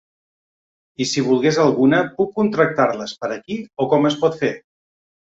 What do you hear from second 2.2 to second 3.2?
contractar-les